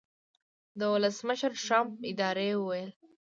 [0.79, 2.89] د ولسمشرټرمپ ادارې وویل